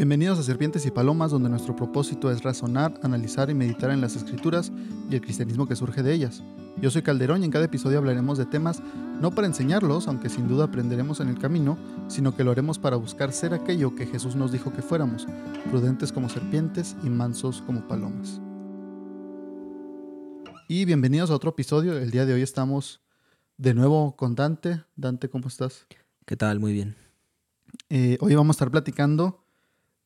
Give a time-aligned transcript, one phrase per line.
[0.00, 4.16] Bienvenidos a Serpientes y Palomas, donde nuestro propósito es razonar, analizar y meditar en las
[4.16, 4.72] escrituras
[5.10, 6.42] y el cristianismo que surge de ellas.
[6.80, 8.82] Yo soy Calderón y en cada episodio hablaremos de temas
[9.20, 11.76] no para enseñarlos, aunque sin duda aprenderemos en el camino,
[12.08, 15.26] sino que lo haremos para buscar ser aquello que Jesús nos dijo que fuéramos,
[15.68, 18.40] prudentes como serpientes y mansos como palomas.
[20.66, 21.98] Y bienvenidos a otro episodio.
[21.98, 23.02] El día de hoy estamos
[23.58, 24.82] de nuevo con Dante.
[24.96, 25.86] Dante, ¿cómo estás?
[26.24, 26.58] ¿Qué tal?
[26.58, 26.96] Muy bien.
[27.90, 29.39] Eh, hoy vamos a estar platicando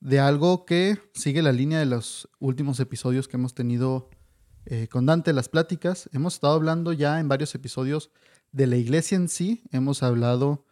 [0.05, 4.11] de algo que sigue la línea de los últimos episodios que hemos tenido
[4.67, 6.11] eh, con Dante, las pláticas.
[6.13, 8.11] Hemos estado hablando ya en varios episodios
[8.53, 9.63] de la iglesia en sí.
[9.73, 10.67] Hemos hablado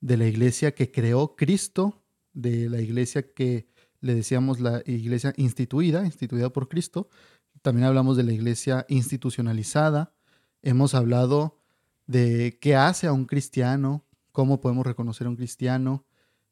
[0.00, 3.68] de la iglesia que creó Cristo, de la iglesia que
[4.00, 7.08] le decíamos la iglesia instituida, instituida por Cristo.
[7.62, 10.12] También hablamos de la iglesia institucionalizada.
[10.60, 11.60] Hemos hablado
[12.08, 16.04] de qué hace a un cristiano, cómo podemos reconocer a un cristiano,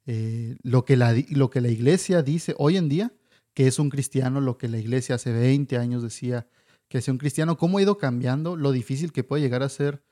[0.07, 3.13] eh, lo, que la, lo que la iglesia dice hoy en día,
[3.55, 6.47] que es un cristiano, lo que la iglesia hace 20 años decía
[6.89, 10.03] que es un cristiano, cómo ha ido cambiando, lo difícil que puede llegar a ser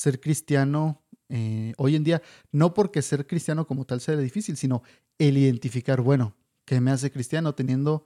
[0.00, 4.82] ser cristiano eh, hoy en día, no porque ser cristiano como tal sea difícil, sino
[5.18, 6.34] el identificar, bueno,
[6.64, 7.54] ¿qué me hace cristiano?
[7.54, 8.04] Teniendo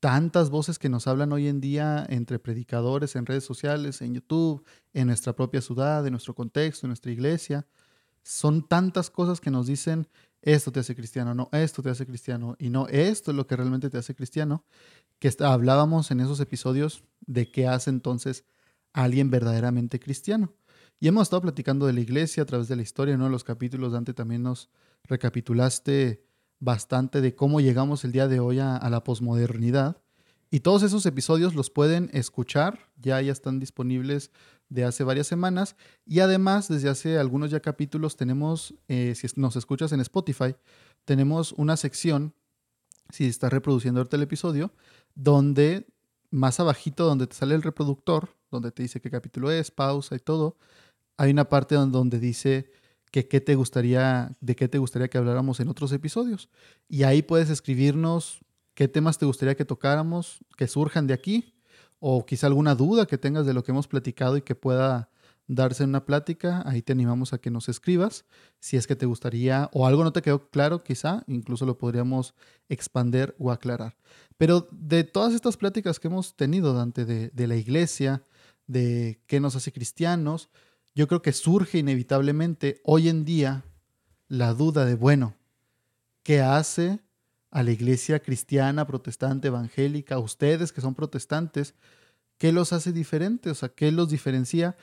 [0.00, 4.64] tantas voces que nos hablan hoy en día entre predicadores, en redes sociales, en YouTube,
[4.92, 7.66] en nuestra propia ciudad, en nuestro contexto, en nuestra iglesia.
[8.22, 10.06] Son tantas cosas que nos dicen,
[10.44, 13.56] esto te hace cristiano, no, esto te hace cristiano, y no, esto es lo que
[13.56, 14.64] realmente te hace cristiano,
[15.18, 18.44] que hablábamos en esos episodios de qué hace entonces
[18.92, 20.52] a alguien verdaderamente cristiano.
[21.00, 23.28] Y hemos estado platicando de la iglesia a través de la historia, ¿no?
[23.28, 24.70] Los capítulos de antes también nos
[25.04, 26.24] recapitulaste
[26.60, 30.02] bastante de cómo llegamos el día de hoy a, la posmodernidad.
[30.50, 34.30] Y todos esos episodios los pueden escuchar, ya, ya están disponibles
[34.74, 35.76] de hace varias semanas.
[36.04, 40.56] Y además, desde hace algunos ya capítulos tenemos, eh, si nos escuchas en Spotify,
[41.04, 42.34] tenemos una sección,
[43.10, 44.72] si estás reproduciendo ahorita el episodio,
[45.14, 45.86] donde
[46.30, 50.18] más abajito, donde te sale el reproductor, donde te dice qué capítulo es, pausa y
[50.18, 50.56] todo,
[51.16, 52.68] hay una parte donde dice
[53.12, 56.48] que qué te gustaría, de qué te gustaría que habláramos en otros episodios.
[56.88, 58.40] Y ahí puedes escribirnos
[58.74, 61.53] qué temas te gustaría que tocáramos, que surjan de aquí,
[62.06, 65.08] o quizá alguna duda que tengas de lo que hemos platicado y que pueda
[65.46, 68.26] darse en una plática, ahí te animamos a que nos escribas.
[68.60, 72.34] Si es que te gustaría o algo no te quedó claro, quizá incluso lo podríamos
[72.68, 73.96] expander o aclarar.
[74.36, 78.22] Pero de todas estas pláticas que hemos tenido, Dante, de, de la iglesia,
[78.66, 80.50] de qué nos hace cristianos,
[80.94, 83.64] yo creo que surge inevitablemente hoy en día
[84.28, 85.36] la duda de, bueno,
[86.22, 87.00] ¿qué hace
[87.54, 91.74] a la iglesia cristiana, protestante, evangélica, ustedes que son protestantes,
[92.36, 93.52] qué los hace diferentes?
[93.52, 94.76] O sea, ¿qué los diferencia?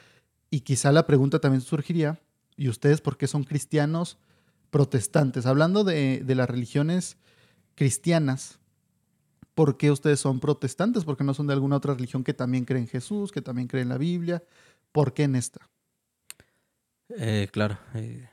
[0.49, 2.21] Y quizá la pregunta también surgiría,
[2.55, 4.17] ¿y ustedes por qué son cristianos
[4.69, 5.45] protestantes?
[5.45, 7.17] Hablando de, de las religiones
[7.75, 8.59] cristianas,
[9.53, 11.03] ¿por qué ustedes son protestantes?
[11.03, 13.67] ¿Por qué no son de alguna otra religión que también cree en Jesús, que también
[13.67, 14.43] cree en la Biblia?
[14.93, 15.59] ¿Por qué en esta?
[17.09, 17.77] Eh, claro.
[17.95, 18.29] Eh,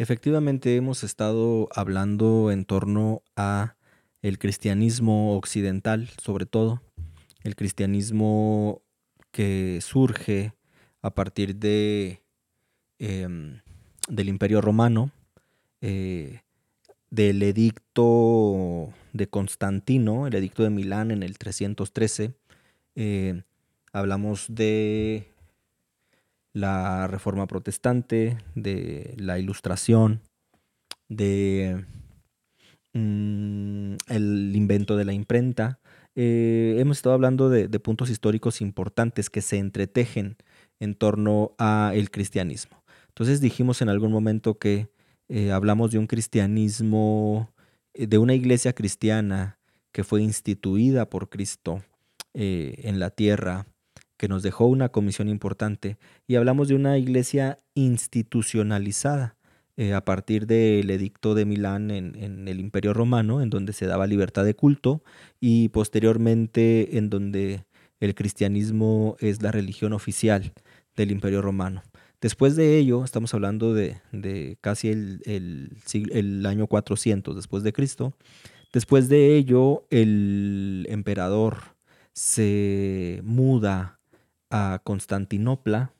[0.00, 3.76] efectivamente hemos estado hablando en torno a
[4.22, 6.80] el cristianismo occidental, sobre todo,
[7.42, 8.80] el cristianismo
[9.30, 10.54] que surge
[11.02, 12.22] a partir de
[12.98, 13.60] em,
[14.08, 15.10] del Imperio Romano,
[15.82, 16.40] eh,
[17.10, 22.32] del edicto de Constantino, el edicto de Milán en el 313.
[23.92, 25.30] hablamos de
[26.52, 30.22] la reforma protestante, de la ilustración,
[31.08, 31.84] de
[32.92, 35.80] mm, el invento de la imprenta.
[36.16, 40.36] Eh, hemos estado hablando de, puntos históricos importantes que se entretejen
[40.80, 42.82] en torno al cristianismo.
[43.08, 44.88] Entonces dijimos en algún momento que
[45.28, 47.52] eh, hablamos de un cristianismo,
[47.94, 49.58] eh, de una iglesia cristiana
[49.92, 51.82] que fue instituida por Cristo
[52.32, 53.66] en la tierra
[54.20, 55.96] que nos dejó una comisión importante
[56.28, 59.34] y hablamos de una iglesia institucionalizada
[59.78, 64.06] eh, a partir del edicto de Milán en, el Imperio Romano, en donde se daba
[64.06, 65.02] libertad de culto
[65.40, 67.64] y posteriormente en donde
[67.98, 70.52] el cristianismo es la religión oficial
[70.96, 71.82] del Imperio Romano.
[72.20, 74.02] Después de ello, estamos hablando de,
[74.60, 78.12] casi el, el, año 400 después de Cristo,
[78.70, 81.56] después de ello el emperador
[82.12, 83.99] se muda
[84.50, 85.92] a Constantinopla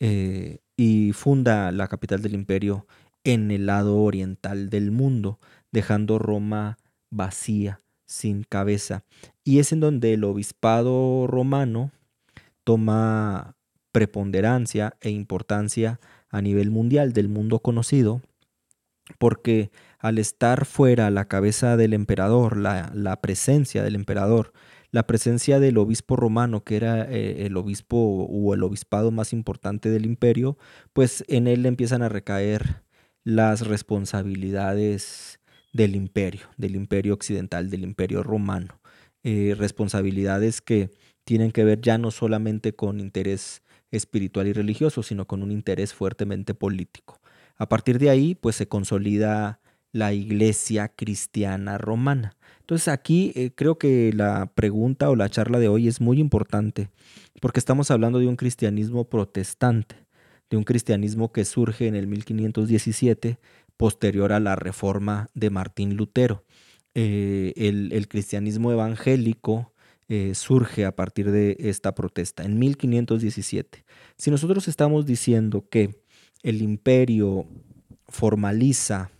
[0.00, 2.86] eh, y funda la capital del imperio
[3.24, 5.38] en el lado oriental del mundo,
[5.72, 6.78] dejando Roma
[7.10, 9.04] vacía, sin cabeza.
[9.44, 11.90] Y es en donde el obispado romano
[12.64, 13.56] toma
[13.92, 18.20] preponderancia e importancia a nivel mundial del mundo conocido,
[19.18, 24.52] porque al estar fuera la cabeza del emperador, la, la presencia del emperador,
[24.94, 29.90] la presencia del obispo romano, que era eh, el obispo o el obispado más importante
[29.90, 30.56] del imperio,
[30.92, 32.84] pues en él empiezan a recaer
[33.24, 35.40] las responsabilidades
[35.72, 38.80] del imperio, del imperio occidental, del imperio romano.
[39.24, 40.90] Eh, responsabilidades que
[41.24, 45.92] tienen que ver ya no solamente con interés espiritual y religioso, sino con un interés
[45.92, 47.20] fuertemente político.
[47.56, 49.58] A partir de ahí, pues se consolida
[49.94, 52.36] la iglesia cristiana romana.
[52.58, 56.90] Entonces aquí eh, creo que la pregunta o la charla de hoy es muy importante
[57.40, 59.94] porque estamos hablando de un cristianismo protestante,
[60.50, 63.38] de un cristianismo que surge en el 1517
[63.76, 66.44] posterior a la reforma de Martín Lutero.
[66.96, 69.72] Eh, el, cristianismo evangélico
[70.08, 73.84] eh, surge a partir de esta protesta en 1517.
[74.16, 76.02] Si nosotros estamos diciendo que
[76.42, 77.46] el imperio
[78.08, 79.12] formaliza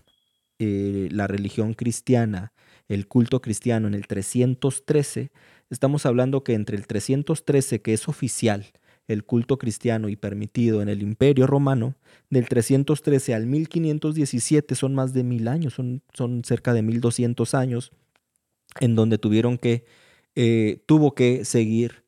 [1.11, 2.53] la religión cristiana
[2.89, 5.31] el culto cristiano en el 313,
[5.71, 8.73] estamos hablando que entre el 313, que es oficial,
[9.07, 11.95] el culto cristiano y permitido en el Imperio Romano,
[12.31, 17.93] del 313 al 1517 son más de mil años, son, son cerca de 1200 años,
[18.81, 19.85] en donde tuvieron que,
[20.35, 22.05] eh, tuvo que seguir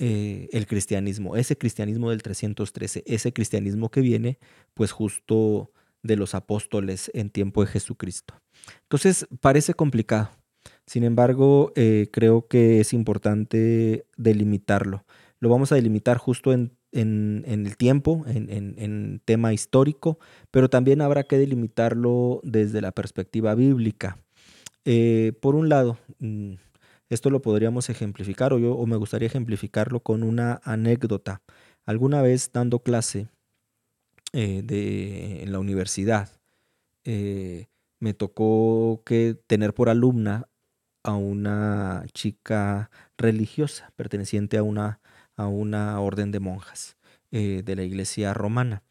[0.00, 4.38] eh, el cristianismo, ese cristianismo del 313, ese cristianismo que viene
[4.74, 5.70] pues justo
[6.04, 8.34] de los apóstoles en tiempo de Jesucristo.
[8.82, 10.30] Entonces, parece complicado.
[10.86, 15.04] Sin embargo, eh, creo que es importante delimitarlo.
[15.40, 20.18] Lo vamos a delimitar justo en, el tiempo, en, tema histórico,
[20.50, 24.18] pero también habrá que delimitarlo desde la perspectiva bíblica.
[24.84, 26.54] Eh, por un lado, mm,
[27.08, 31.42] esto lo podríamos ejemplificar o, yo, o me gustaría ejemplificarlo con una anécdota.
[31.86, 33.28] Alguna vez dando clase
[34.34, 36.30] eh, de, en la universidad,
[37.04, 40.48] me tocó que tener por alumna
[41.04, 45.00] a una chica religiosa perteneciente a una,
[45.36, 46.96] a una orden de monjas
[47.30, 48.82] eh, de la iglesia romana.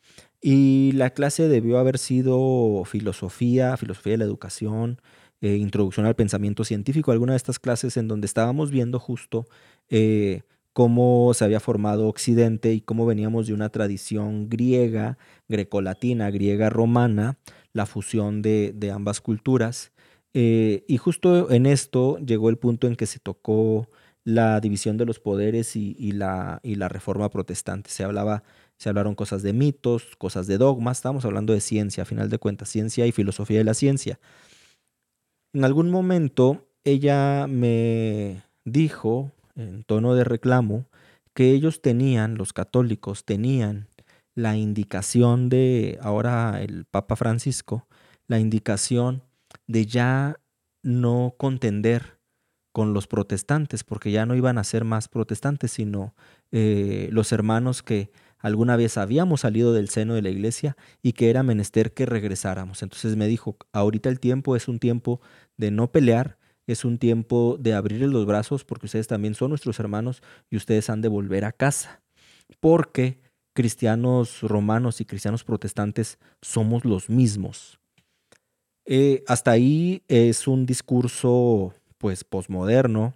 [0.41, 5.01] Y la clase debió haber sido filosofía, filosofía de la educación,
[5.41, 9.45] eh, introducción al pensamiento científico, alguna de estas clases en donde estábamos viendo justo
[9.89, 10.43] eh,
[10.73, 15.17] cómo se había formado Occidente y cómo veníamos de una tradición griega,
[15.47, 17.37] grecolatina, griega romana,
[17.73, 19.91] la fusión de, ambas culturas.
[20.33, 23.87] Eh, y justo en esto llegó el punto en que se tocó
[24.23, 27.89] la división de los poderes y, la, y la, reforma protestante.
[27.89, 28.43] Se, hablaba,
[28.77, 32.39] se hablaron cosas de mitos, cosas de dogmas, estábamos hablando de ciencia, a final de
[32.39, 34.19] cuentas, ciencia y filosofía de la ciencia.
[35.53, 40.87] En algún momento ella me dijo, en tono de reclamo,
[41.33, 43.87] que ellos tenían, los católicos tenían
[44.35, 47.87] la indicación de ahora el Papa Francisco,
[48.27, 49.23] la indicación
[49.67, 50.39] de ya
[50.81, 52.19] no contender
[52.71, 56.15] con los protestantes, porque ya no iban a ser más protestantes, sino
[56.51, 61.29] eh, los hermanos que alguna vez habíamos salido del seno de la iglesia y que
[61.29, 62.81] era menester que regresáramos.
[62.81, 65.21] Entonces me dijo, ahorita el tiempo es un tiempo
[65.55, 69.79] de no pelear, es un tiempo de abrirles los brazos porque ustedes también son nuestros
[69.79, 72.01] hermanos y ustedes han de volver a casa.
[72.59, 73.19] Porque
[73.53, 77.79] cristianos romanos y cristianos protestantes somos los mismos.
[78.85, 83.13] Eh, hasta ahí es un discurso pues posmoderno,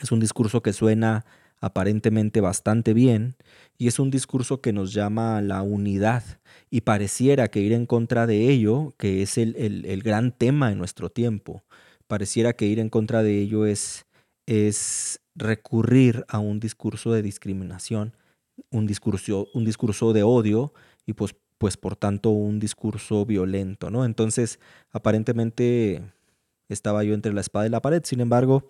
[0.00, 1.26] es un discurso que suena
[1.60, 3.36] aparentemente bastante bien
[3.76, 6.22] y es un discurso que nos llama a la unidad
[6.70, 10.78] y pareciera que ir en contra de ello, que es el, el, gran tema en
[10.78, 11.64] nuestro tiempo,
[12.08, 14.06] pareciera que ir en contra de ello es,
[14.46, 18.14] es recurrir a un discurso de discriminación
[18.70, 20.72] un discurso, un discurso de odio
[21.06, 24.04] y pues, pues por tanto un discurso violento, ¿no?
[24.04, 24.60] Entonces,
[24.90, 26.02] aparentemente
[26.68, 28.68] estaba yo entre la espada y la pared, sin embargo,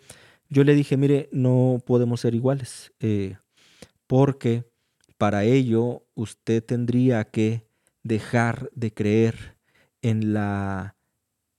[0.49, 3.37] yo le dije, mire, no podemos ser iguales, eh,
[4.07, 4.65] porque
[5.19, 7.67] para ello usted tendría que
[8.03, 9.57] dejar de creer
[10.01, 10.97] en la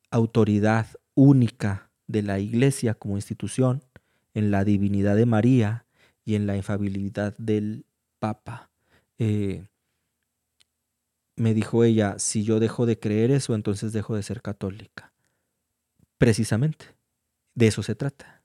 [0.10, 0.88] autoridad
[1.20, 3.84] única de la iglesia como institución,
[4.34, 5.86] en la divinidad de María
[6.24, 7.86] y en la infabilidad del
[8.20, 8.72] papa.
[9.18, 9.68] Eh,
[11.36, 15.14] me dijo ella, si yo dejo de creer eso, entonces dejo de ser católica.
[16.18, 16.86] Precisamente,
[17.54, 18.44] de eso se trata.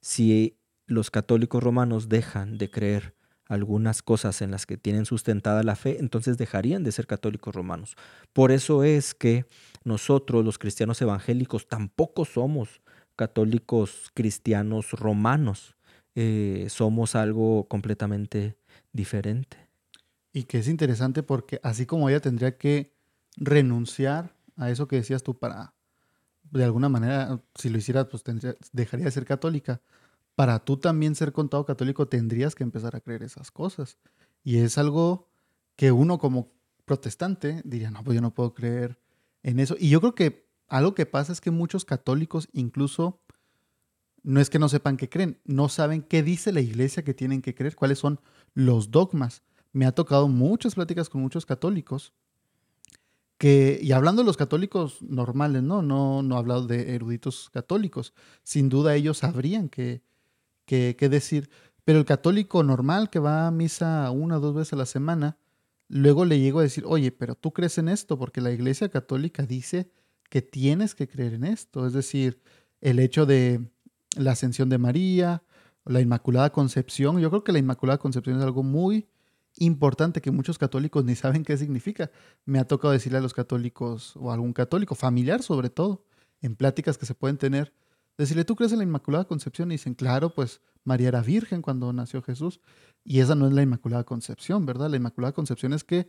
[0.00, 0.56] Si
[0.86, 3.15] los católicos romanos dejan de creer
[3.48, 7.96] algunas cosas en las que tienen sustentada la fe, entonces dejarían de ser católicos romanos.
[8.32, 9.46] Por eso es que
[9.84, 12.80] nosotros, los cristianos evangélicos, tampoco somos
[13.14, 15.76] católicos cristianos romanos.
[16.14, 18.56] Eh, somos algo completamente
[18.92, 19.58] diferente.
[20.32, 22.94] Y que es interesante porque así como ella tendría que
[23.36, 25.74] renunciar a eso que decías tú para
[26.50, 28.22] de alguna manera, si lo hicieras, pues
[28.72, 29.80] dejaría de ser católica.
[30.36, 33.98] Para tú también ser contado católico tendrías que empezar a creer esas cosas.
[34.44, 35.28] Y es algo
[35.76, 36.52] que uno como
[36.84, 38.98] protestante diría, no, pues yo no puedo creer
[39.42, 39.76] en eso.
[39.78, 43.20] Y yo creo que algo que pasa es que muchos católicos incluso
[44.22, 47.42] no es que no sepan qué creen, no saben qué dice la iglesia que tienen
[47.42, 48.20] que creer, cuáles son
[48.54, 49.42] los dogmas.
[49.72, 52.12] Me ha tocado muchas pláticas con muchos católicos
[53.38, 55.80] que, y hablando de los católicos normales, ¿no?
[55.80, 58.12] No, no he hablado de eruditos católicos.
[58.42, 60.02] Sin duda ellos sabrían qué,
[60.66, 61.48] qué decir.
[61.84, 65.38] Pero el católico normal que va a misa una o dos veces a la semana,
[65.88, 69.44] luego le llego a decir, oye, pero tú crees en esto, porque la iglesia católica
[69.44, 69.90] dice
[70.28, 71.86] que tienes que creer en esto.
[71.86, 72.42] Es decir,
[72.80, 73.70] el hecho de
[74.16, 75.42] la ascensión de María,
[75.84, 77.20] la Inmaculada Concepción.
[77.20, 79.08] Yo creo que la Inmaculada Concepción es algo muy
[79.58, 82.10] importante que muchos católicos ni saben qué significa.
[82.44, 86.04] Me ha tocado decirle a los católicos o a algún católico, familiar sobre todo,
[86.42, 87.72] en pláticas que se pueden tener,
[88.18, 89.70] decirle, ¿tú crees en la Inmaculada Concepción?
[89.70, 92.60] Y dicen, claro, pues María era virgen cuando nació Jesús.
[93.04, 94.90] Y esa no es la Inmaculada Concepción, ¿verdad?
[94.90, 96.08] La Inmaculada Concepción es que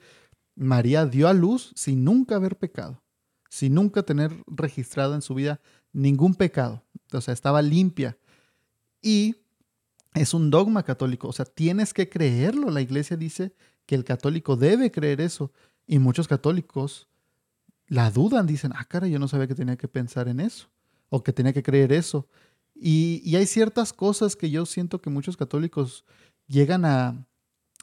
[0.56, 3.04] María dio a luz sin nunca haber pecado,
[3.50, 5.60] sin nunca tener registrado en su vida
[5.94, 6.84] ningún pecado.
[7.14, 8.18] O sea, estaba limpia.
[9.02, 9.36] Y
[10.14, 12.72] es un dogma católico, o sea, tienes que creerlo.
[12.72, 13.54] La iglesia dice
[13.86, 15.52] que el católico debe creer eso.
[15.86, 17.08] Y muchos católicos
[17.88, 20.70] la dudan, dicen, ah, cara, yo no sabía que tenía que pensar en eso,
[21.10, 22.28] o que tenía que creer eso.
[22.76, 26.06] Y, hay ciertas cosas que yo siento que muchos católicos
[26.48, 27.26] llegan a,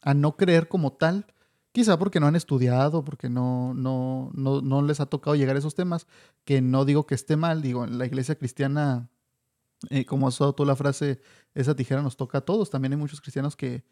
[0.03, 1.27] a, no creer como tal,
[1.73, 5.59] quizá porque no han estudiado, porque no, no, no, no les ha tocado llegar a
[5.59, 6.07] esos temas,
[6.45, 9.11] que no digo que esté mal, digo, la iglesia cristiana
[9.91, 11.21] eh, como has usado tú la frase,
[11.55, 12.71] esa tijera nos toca a todos.
[12.71, 13.85] También hay muchos cristianos que,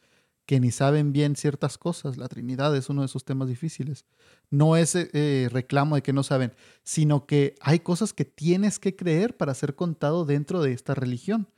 [0.47, 2.17] que ni saben bien ciertas cosas.
[2.17, 4.05] La Trinidad es uno de esos temas difíciles.
[4.51, 8.97] No es eh, reclamo de que no saben, sino que hay cosas que tienes que
[8.97, 11.49] creer para ser contado dentro de esta religión.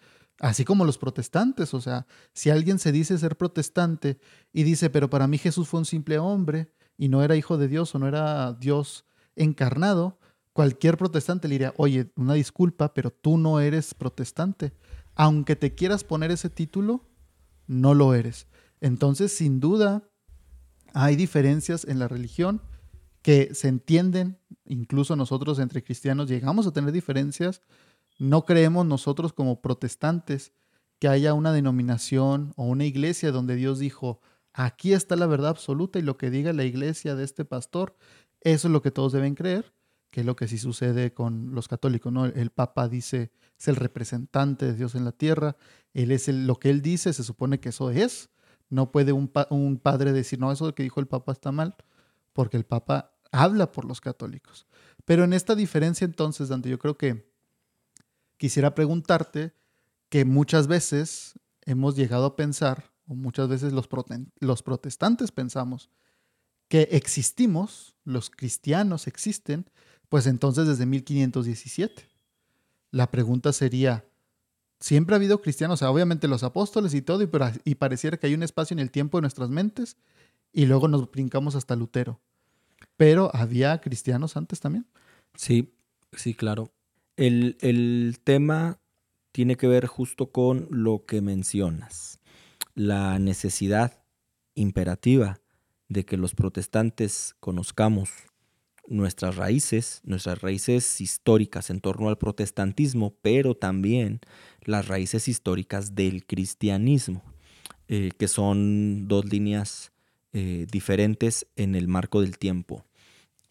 [0.41, 4.19] Así como los protestantes, o sea, si alguien se dice ser protestante
[4.53, 7.69] y dice, pero para mí Jesús fue un simple hombre y no era hijo de
[7.69, 9.05] Dios o no era Dios
[9.37, 10.19] encarnado,
[10.53, 14.73] cualquier protestante le diría, oye, una disculpa, pero tú no eres protestante.
[15.15, 17.05] Aunque te quieras poner ese título,
[17.67, 18.49] no lo eres.
[18.85, 20.07] Entonces, sin duda,
[20.93, 22.61] hay diferencias en la religión
[23.23, 27.63] que se entienden, incluso nosotros entre cristianos llegamos a tener diferencias.
[28.19, 30.53] No creemos nosotros como protestantes
[30.99, 34.21] que haya una denominación o una iglesia donde Dios dijo,
[34.53, 37.97] aquí está la verdad absoluta y lo que diga la iglesia de este pastor,
[38.43, 39.73] eso es lo que todos deben creer
[40.11, 42.27] que es lo que sí sucede con los católicos, ¿no?
[42.27, 45.57] El Papa dice, es el representante de Dios en la tierra,
[45.93, 48.31] él es lo que él dice, se supone que eso es.
[48.71, 51.77] No puede un, un padre decir, no, eso que dijo el Papa está mal,
[52.33, 54.67] porque el Papa habla por los católicos.
[55.05, 57.31] Pero en esta diferencia entonces, Dante, yo creo que
[58.37, 59.55] quisiera preguntarte
[60.09, 63.89] que muchas veces hemos llegado a pensar, o muchas veces los,
[64.41, 65.91] los protestantes pensamos,
[66.69, 69.71] que existimos, los cristianos existen,
[70.09, 72.09] pues entonces desde 1517.
[72.91, 74.05] La pregunta sería,
[74.85, 75.77] ¿siempre ha habido cristianos?
[75.77, 77.29] O sea, obviamente los apóstoles y todo, y,
[77.65, 79.97] y pareciera que hay un espacio en el tiempo de nuestras mentes,
[80.53, 82.21] y luego nos brincamos hasta Lutero.
[82.99, 84.87] Pero ¿había cristianos antes también?
[85.37, 85.75] Sí,
[86.13, 86.71] sí, claro.
[87.17, 88.79] El, el tema
[89.33, 92.21] tiene que ver justo con lo que mencionas,
[92.75, 94.05] la necesidad
[94.55, 95.41] imperativa
[95.89, 98.11] de que los protestantes conozcamos
[98.89, 104.21] nuestras raíces, nuestras raíces históricas en torno al protestantismo, pero también
[104.63, 107.23] las raíces históricas del cristianismo,
[107.89, 109.93] eh, que son dos líneas
[110.33, 112.85] eh, diferentes en el marco del tiempo.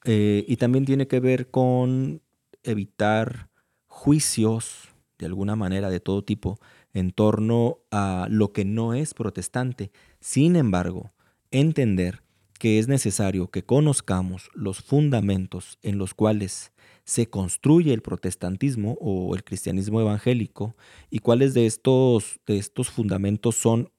[0.06, 2.22] Eh, y también tiene que ver con
[2.63, 3.50] evitar
[3.88, 6.60] juicios, de alguna manera, de todo tipo,
[6.94, 9.92] en torno a lo que no es protestante.
[10.20, 11.13] Sin embargo,
[11.52, 12.22] entender
[12.60, 16.72] que es necesario que conozcamos los fundamentos en los cuales
[17.06, 20.76] se construye el protestantismo o el cristianismo evangélico
[21.10, 23.90] y cuáles de estos, de estos fundamentos son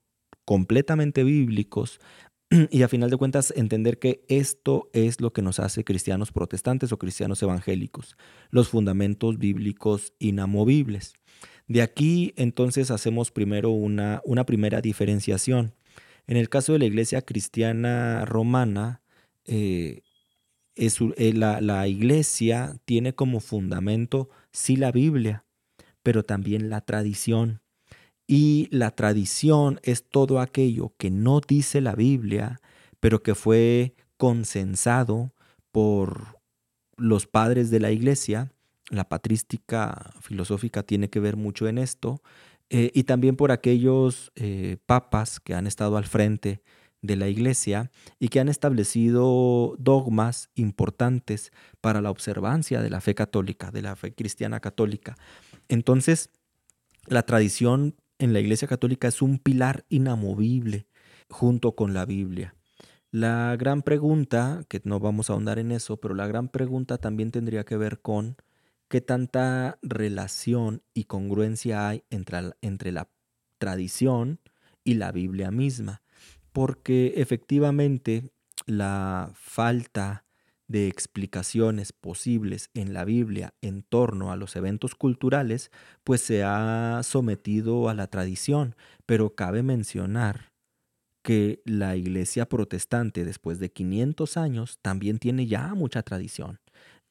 [0.45, 2.01] completamente bíblicos
[2.71, 6.93] y a final de cuentas entender que esto es lo que nos hace cristianos protestantes
[6.93, 8.17] o cristianos evangélicos,
[8.51, 11.15] los fundamentos bíblicos inamovibles.
[11.67, 15.75] De aquí entonces hacemos primero una, una primera diferenciación
[16.27, 19.03] en el caso de la iglesia cristiana romana,
[19.45, 20.03] eh,
[20.77, 25.45] eh, la, la iglesia tiene como fundamento sí la Biblia,
[26.03, 27.61] pero también la tradición.
[28.27, 32.61] Y la tradición es todo aquello que no dice la Biblia,
[33.01, 35.35] pero que fue consensado
[35.71, 36.39] por
[36.97, 38.55] los padres de la iglesia
[38.91, 42.23] la patrística filosófica tiene que ver mucho en esto,
[42.77, 46.61] eh, y también por aquellos eh, papas que han estado al frente
[47.03, 53.15] de la iglesia y que han establecido dogmas importantes para la observancia de la fe
[53.15, 55.15] católica, de la fe cristiana católica.
[55.69, 56.31] Entonces,
[57.07, 60.89] la tradición en la iglesia católica es un pilar inamovible
[61.31, 62.57] junto con la Biblia.
[63.13, 67.31] La gran pregunta, que no vamos a ahondar en eso, pero la gran pregunta también
[67.31, 68.37] tendría que ver con
[68.95, 73.11] qué tanta relación y congruencia hay entre, entre la
[73.59, 74.39] tradición
[74.85, 76.05] y la Biblia misma
[76.53, 78.31] porque efectivamente
[78.67, 80.25] la falta
[80.69, 85.73] de explicaciones posibles en la Biblia en torno a los eventos culturales,
[86.05, 90.53] pues se ha sometido a la tradición, pero cabe mencionar
[91.25, 96.61] que la iglesia protestante después de 500 años también tiene ya mucha tradición.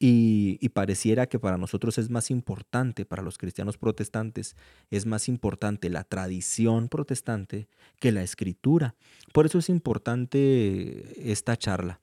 [0.06, 4.54] Y, pareciera que para nosotros es más importante, para los cristianos protestantes,
[4.90, 7.68] es más importante la tradición protestante
[8.00, 8.96] que la escritura.
[9.32, 12.02] Por eso es importante esta charla.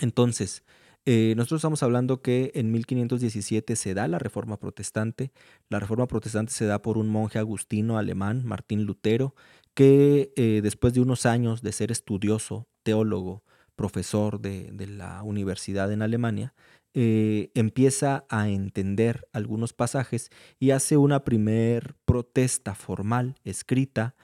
[0.00, 0.64] Entonces,
[1.04, 5.30] eh, nosotros estamos hablando que en 1517 se da la Reforma Protestante.
[5.68, 9.36] La Reforma Protestante se da por un monje agustino alemán, Martín Lutero,
[9.74, 13.44] que eh, después de unos años de ser estudioso, teólogo,
[13.76, 16.52] profesor de, de la universidad en Alemania,
[16.94, 24.14] eh, empieza a entender algunos pasajes y hace una primer protesta formal, escrita,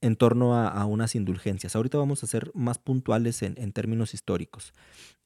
[0.00, 1.74] en torno a, unas indulgencias.
[1.74, 4.72] Ahorita vamos a ser más puntuales en, términos históricos.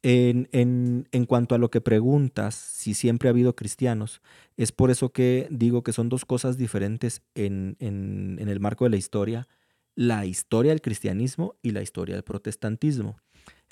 [0.02, 4.22] En, cuanto a lo que preguntas, si siempre ha habido cristianos,
[4.56, 8.96] es por eso que digo que son dos cosas diferentes en el marco de la
[8.96, 9.46] historia,
[9.94, 13.18] la historia del cristianismo y la historia del protestantismo.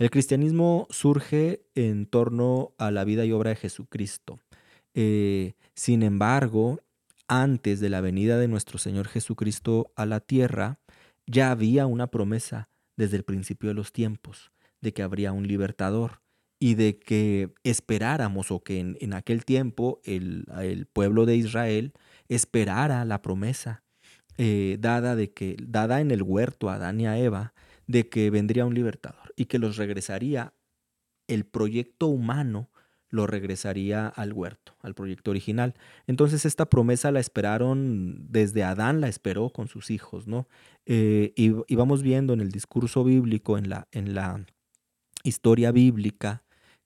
[0.01, 4.41] El cristianismo surge en torno a la vida y obra de Jesucristo.
[4.95, 6.81] Eh, sin embargo,
[7.29, 10.79] antes de la venida de nuestro Señor Jesucristo a la tierra,
[11.27, 16.23] ya había una promesa desde el principio de los tiempos de que habría un libertador
[16.59, 20.47] y de que esperáramos o que en, aquel tiempo el,
[20.95, 21.93] pueblo de Israel
[22.31, 23.83] esperara la promesa
[24.39, 27.53] eh, dada, de que, dada en el huerto a Adán y a Eva
[27.87, 30.53] de que vendría un libertador y que los regresaría,
[31.27, 32.69] el proyecto humano
[33.09, 35.75] lo regresaría al huerto, al proyecto original.
[36.07, 40.47] Entonces esta promesa la esperaron, desde Adán la esperó con sus hijos, ¿no?
[40.85, 44.45] Eh, y, vamos viendo en el discurso bíblico, en la, en la
[45.25, 46.43] historia bíblica,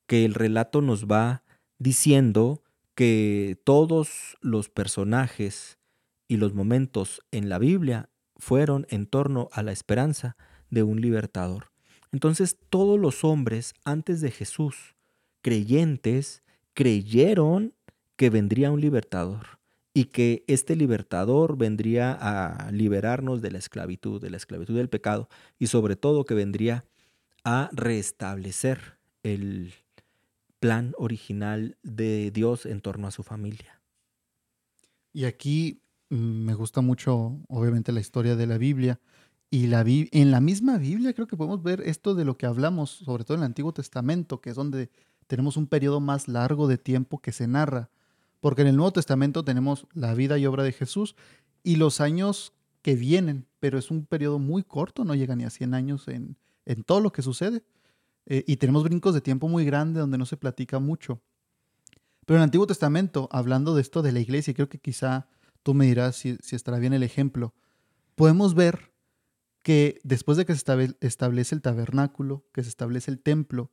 [0.07, 1.43] que el relato nos va
[1.81, 2.63] diciendo
[2.95, 5.81] que todos los personajes
[6.29, 10.37] y los momentos en la Biblia fueron en torno a la esperanza
[10.71, 11.74] de un libertador.
[12.15, 14.95] Entonces todos los hombres antes de Jesús,
[15.43, 17.75] creyentes, creyeron
[18.15, 19.59] que vendría un libertador
[19.93, 25.29] y que este libertador vendría a liberarnos de la esclavitud, de la esclavitud del pecado
[25.59, 26.85] y sobre todo que vendría
[27.43, 29.75] a restablecer el
[30.61, 33.83] plan original de Dios en torno a su familia.
[35.13, 39.01] Y aquí mm, me gusta mucho, obviamente, la historia de la Biblia,
[39.55, 42.91] y la, en la misma Biblia creo que podemos ver esto de lo que hablamos,
[42.91, 44.91] sobre todo en el Antiguo Testamento, que es donde
[45.29, 47.89] tenemos un periodo más largo de tiempo que se narra.
[48.41, 51.15] Porque en el Nuevo Testamento tenemos la vida y obra de Jesús
[51.63, 55.51] y los años que vienen, pero es un periodo muy corto, no llega ni a
[55.51, 56.37] 100 años en,
[56.85, 57.63] todo lo que sucede.
[58.27, 61.21] Eh, y tenemos brincos de tiempo muy grandes donde no se platica mucho.
[62.27, 65.29] Pero en el Antiguo Testamento, hablando de esto de la iglesia, creo que quizá
[65.63, 67.55] tú me dirás si, si estará bien el ejemplo,
[68.17, 68.94] podemos ver
[69.65, 70.63] que después de que se
[71.01, 73.73] establece el tabernáculo, que se establece el templo,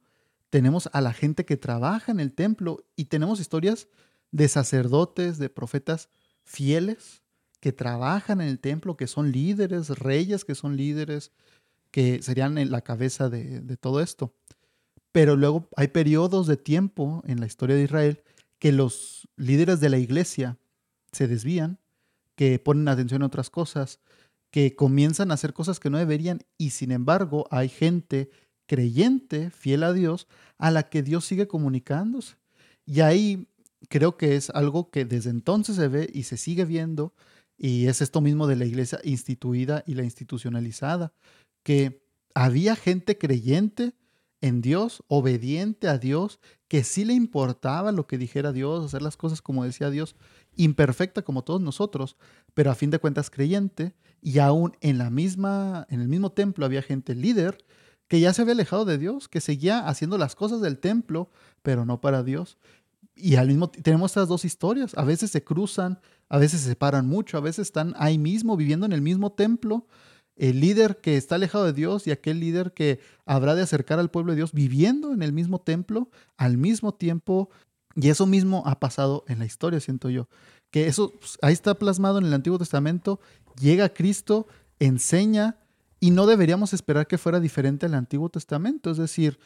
[0.49, 3.89] tenemos a la gente que trabaja en el templo y tenemos historias
[4.32, 6.10] de sacerdotes, de profetas
[6.45, 7.23] fieles
[7.60, 11.34] que trabajan en el templo, que son líderes, reyes que son líderes,
[11.91, 14.34] que serían en la cabeza de, todo esto.
[15.12, 18.23] Pero luego hay periodos de tiempo en la historia de Israel
[18.60, 20.58] que los líderes de la iglesia
[21.12, 21.80] se desvían,
[22.36, 23.99] que ponen atención a otras cosas,
[24.52, 28.30] que comienzan a hacer cosas que no deberían y sin embargo hay gente
[28.68, 32.36] creyente, fiel a Dios, a la que Dios sigue comunicándose.
[32.86, 33.48] Y ahí
[33.90, 37.14] creo que es algo que desde entonces se ve y se sigue viendo
[37.58, 41.14] y es esto mismo de la iglesia instituida y la institucionalizada,
[41.64, 43.94] que había gente creyente
[44.42, 49.16] en Dios, obediente a Dios, que sí le importaba lo que dijera Dios, hacer las
[49.16, 50.16] cosas como decía Dios,
[50.56, 52.18] imperfecta como todos nosotros,
[52.54, 56.65] pero a fin de cuentas creyente, y aún en la misma en el mismo templo
[56.65, 57.57] había gente líder
[58.07, 61.29] que ya se había alejado de Dios, que seguía haciendo las cosas del templo,
[61.62, 62.57] pero no para Dios.
[63.15, 64.93] y al mismo tenemos estas dos historias.
[64.97, 68.86] A veces se cruzan, a veces se separan mucho, a veces están ahí mismo, viviendo
[68.86, 69.88] en el mismo templo.
[70.36, 74.12] El líder que está alejado de Dios y aquel líder que habrá de acercar al
[74.12, 77.49] pueblo de Dios viviendo en el mismo templo al mismo tiempo.
[77.95, 80.27] Y eso mismo ha pasado en la historia, siento yo.
[80.71, 83.19] Que eso pues, ahí está plasmado en el Antiguo Testamento.
[83.60, 84.47] Llega Cristo,
[84.79, 85.57] enseña,
[85.99, 88.89] y no deberíamos esperar que fuera diferente al Antiguo Testamento.
[88.89, 89.39] Es decir,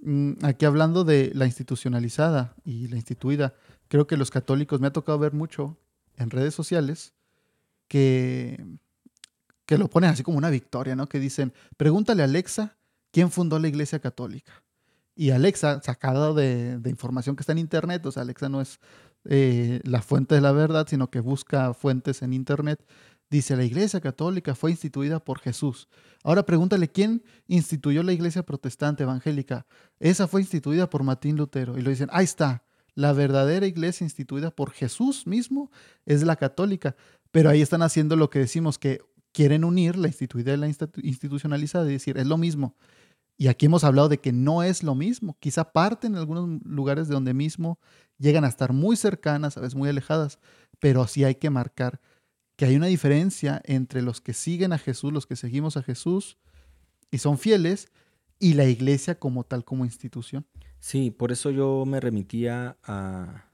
[0.00, 3.54] mm, aquí hablando de la institucionalizada y la instituida,
[3.88, 5.76] creo que los católicos, me ha tocado ver mucho
[6.16, 7.12] en redes sociales
[7.88, 8.64] que,
[9.66, 11.08] que lo ponen así como una victoria, ¿no?
[11.08, 12.78] Que dicen, pregúntale a Alexa
[13.12, 14.62] quién fundó la Iglesia Católica.
[15.14, 18.78] Y Alexa, sacada de, información que está en Internet, o sea, Alexa no es
[19.28, 22.84] eh, la fuente de la verdad, sino que busca fuentes en Internet,
[23.30, 25.88] Dice, la Iglesia Católica fue instituida por Jesús.
[26.24, 29.66] Ahora pregúntale quién instituyó la Iglesia Protestante Evangélica.
[30.00, 31.76] Esa fue instituida por Martín Lutero.
[31.76, 32.64] Y lo dicen, ahí está,
[32.94, 35.70] la verdadera iglesia instituida por Jesús mismo
[36.06, 36.96] es la católica.
[37.30, 41.86] Pero ahí están haciendo lo que decimos, que quieren unir la instituida y la institucionalizada
[41.88, 42.76] y decir, es lo mismo.
[43.38, 45.36] Y aquí hemos hablado de que no es lo mismo.
[45.38, 47.78] Quizá parten en algunos lugares de donde mismo
[48.18, 50.40] llegan a estar muy cercanas, a veces muy alejadas,
[50.80, 52.00] pero sí hay que marcar
[52.56, 56.36] que hay una diferencia entre los que siguen a Jesús, los que seguimos a Jesús
[57.12, 57.92] y son fieles,
[58.40, 60.44] y la iglesia como tal, como institución.
[60.80, 63.44] Sí, por eso yo me remitía a,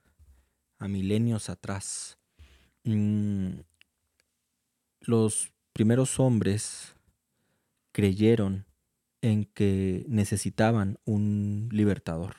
[0.81, 2.19] milenios atrás.
[2.85, 3.61] Mm,
[5.01, 6.95] los primeros hombres
[7.93, 8.67] creyeron
[9.25, 12.37] en que necesitaban un libertador,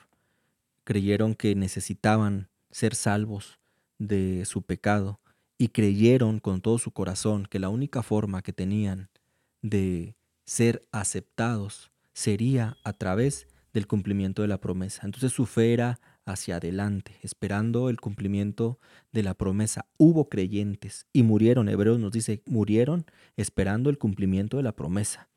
[0.83, 3.59] creyeron que necesitaban ser salvos
[3.97, 5.19] de su pecado
[5.57, 9.09] y creyeron con todo su corazón que la única forma que tenían
[9.63, 15.01] de ser aceptados sería a través del cumplimiento de la promesa.
[15.05, 18.79] Entonces su fe era hacia adelante, esperando el cumplimiento
[19.11, 19.87] de la promesa.
[19.97, 23.05] Hubo creyentes y murieron, Hebreos nos dice, murieron
[23.37, 25.29] esperando el cumplimiento de la promesa.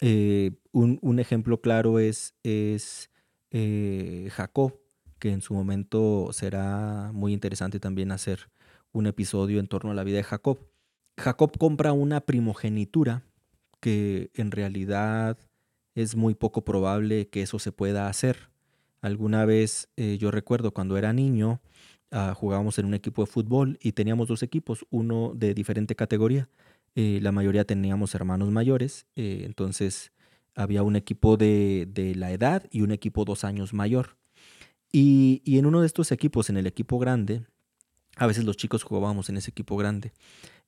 [0.00, 3.10] Eh, un, ejemplo claro es, es
[3.50, 4.80] eh, Jacob,
[5.18, 8.50] que en su momento será muy interesante también hacer
[8.92, 10.58] un episodio en torno a la vida de Jacob.
[11.18, 13.22] Jacob compra una primogenitura
[13.80, 15.38] que en realidad
[15.94, 18.50] es muy poco probable que eso se pueda hacer.
[19.02, 21.60] Alguna vez eh, yo recuerdo cuando era niño,
[22.10, 26.48] ah, jugábamos en un equipo de fútbol y teníamos dos equipos, uno de diferente categoría.
[26.94, 30.12] Eh, la mayoría teníamos hermanos mayores, eh, entonces
[30.54, 34.16] había un equipo de, la edad y un equipo dos años mayor.
[34.92, 37.42] y en uno de estos equipos, en el equipo grande,
[38.16, 40.12] a veces los chicos jugábamos en ese equipo grande.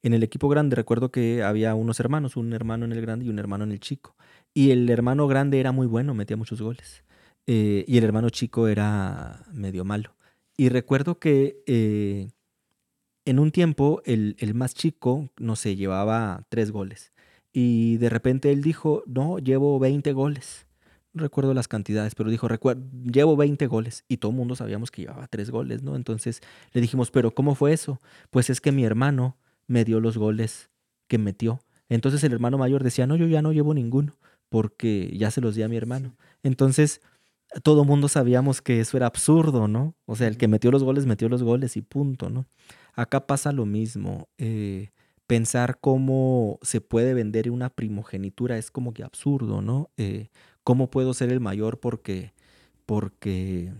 [0.03, 3.29] En el equipo grande recuerdo que había unos hermanos, un hermano en el grande y
[3.29, 4.17] un hermano en el chico.
[4.55, 7.05] Y el hermano grande era muy bueno, metía muchos goles.
[7.47, 10.17] Eh, y el hermano chico era medio malo.
[10.57, 12.33] Y recuerdo que
[13.25, 17.13] en un tiempo el, el, más chico, no sé, llevaba tres goles.
[17.53, 20.67] Y de repente él dijo, no, llevo 20 goles
[21.15, 22.49] recuerdo las cantidades, pero dijo,
[23.05, 25.97] llevo 20 goles y todo el mundo sabíamos que llevaba 3 goles, ¿no?
[25.97, 26.41] Entonces
[26.73, 28.01] le dijimos, pero ¿cómo fue eso?
[28.31, 30.71] Pues es que mi hermano me dio los goles
[31.09, 31.61] que metió.
[31.89, 34.15] Entonces el hermano mayor decía, no, yo ya no llevo ninguno,
[34.49, 36.17] porque ya se los di a mi hermano.
[36.43, 37.03] Entonces
[37.63, 39.95] todo el mundo sabíamos que eso era absurdo, ¿no?
[40.07, 42.47] O sea, el que metió los goles, metió los goles y punto, ¿no?
[42.95, 44.29] Acá pasa lo mismo.
[44.39, 44.91] Eh,
[45.27, 49.91] pensar cómo se puede vender una primogenitura es como que absurdo, ¿no?
[49.97, 50.29] Eh,
[50.65, 52.33] ¿Cómo puedo ser el mayor porque,
[52.87, 53.73] porque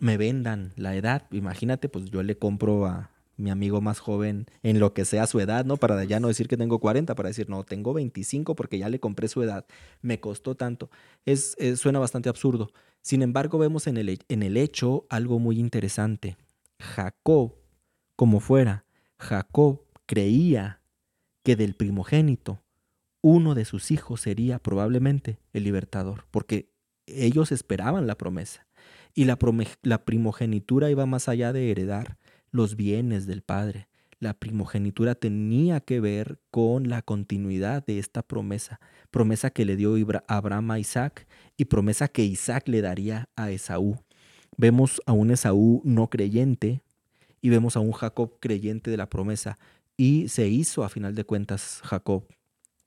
[0.00, 1.26] me vendan la edad?
[1.30, 5.40] Imagínate, pues yo le compro a mi amigo más joven en lo que sea su
[5.40, 5.76] edad, ¿no?
[5.76, 9.00] Para ya no decir que tengo 40, para decir, no, tengo 25 porque ya le
[9.00, 9.66] compré su edad,
[10.02, 10.90] me costó tanto.
[11.24, 12.70] Es, suena bastante absurdo.
[13.02, 16.36] Sin embargo, vemos en el, en el hecho algo muy interesante.
[16.78, 17.54] Jacob,
[18.20, 18.84] como fuera,
[19.18, 20.82] Jacob creía
[21.42, 22.62] que del primogénito
[23.22, 26.70] uno de sus hijos sería probablemente el libertador, porque
[27.06, 28.66] ellos esperaban la promesa.
[29.14, 29.38] Y la,
[29.80, 32.18] la, primogenitura iba más allá de heredar
[32.50, 33.88] los bienes del Padre.
[34.18, 38.80] La primogenitura tenía que ver con la continuidad de esta promesa,
[39.10, 39.94] promesa que le dio
[40.28, 43.96] Abraham a Isaac y promesa que Isaac le daría a Esaú.
[44.58, 46.82] Vemos a un Esaú no creyente
[47.40, 49.58] y vemos a un Jacob creyente de la promesa.
[49.96, 52.24] Y se hizo a final de cuentas Jacob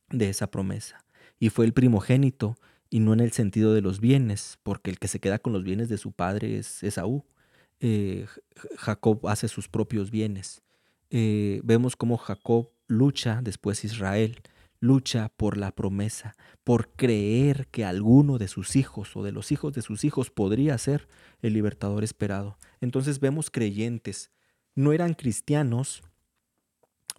[0.10, 1.06] de esa promesa.
[1.39, 2.56] Y fue el primogénito,
[2.89, 5.63] y no en el sentido de los bienes, porque el que se queda con los
[5.63, 7.26] bienes de su padre es Esaú.
[7.80, 8.28] Eh,
[8.78, 10.62] Jacob hace sus propios bienes.
[11.10, 14.42] Eh, vemos cómo Jacob lucha, después Israel,
[14.80, 19.74] lucha por la promesa, por creer que alguno de sus hijos o de los hijos
[19.74, 21.08] de sus hijos podría ser
[21.42, 22.58] el libertador esperado.
[22.82, 24.32] Entonces vemos creyentes,
[24.75, 26.03] no eran cristianos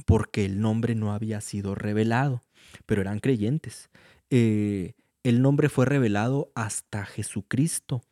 [0.06, 2.42] porque el nombre no había sido revelado,
[2.86, 3.90] pero eran creyentes.
[4.30, 8.02] Eh, el nombre fue revelado hasta Jesucristo.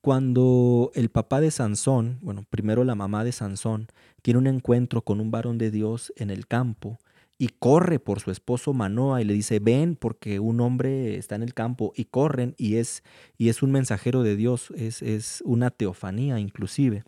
[0.00, 3.88] Cuando el papá de Sansón, bueno, primero la mamá de Sansón,
[4.22, 6.98] tiene un encuentro con un varón de Dios en el campo
[7.38, 11.42] y corre por su esposo Manoa y le dice, ven porque un hombre está en
[11.42, 13.02] el campo y corren y es,
[13.38, 17.02] y es un mensajero de Dios, es, es una teofanía inclusive.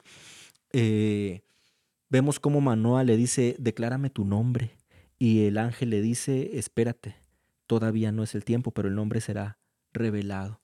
[0.72, 1.42] Eh,
[2.08, 4.76] vemos cómo Manoa le dice, declárame tu nombre
[5.18, 7.16] y el ángel le dice, espérate,
[7.66, 9.58] todavía no es el tiempo, pero el nombre será
[9.92, 10.60] revelado.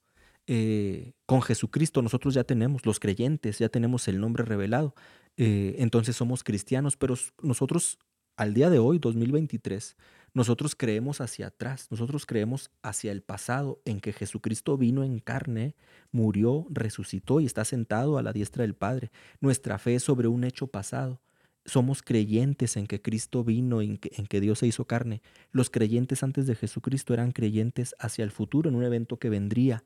[0.47, 4.95] Eh, con Jesucristo nosotros ya tenemos, los creyentes, ya tenemos el nombre revelado.
[5.37, 7.99] Eh, entonces somos cristianos, pero nosotros
[8.37, 9.97] al día de hoy, 2023,
[10.35, 15.77] nosotros creemos hacia atrás, nosotros creemos hacia el pasado, en que Jesucristo vino en carne,
[16.11, 19.11] murió, resucitó y está sentado a la diestra del Padre.
[19.41, 21.21] Nuestra fe es sobre un hecho pasado
[21.65, 25.23] somos creyentes en que Cristo vino, en que, en que, Dios se hizo carne.
[25.53, 29.85] Los creyentes antes de Jesucristo eran creyentes hacia el futuro, en un evento que vendría.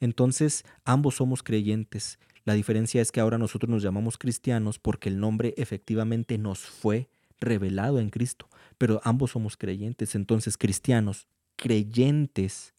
[0.00, 2.18] Entonces, ambos somos creyentes.
[2.44, 7.08] La diferencia es que ahora nosotros nos llamamos cristianos porque el nombre efectivamente nos fue
[7.38, 10.14] revelado en Cristo, pero ambos somos creyentes.
[10.14, 12.74] Entonces, cristianos, creyentes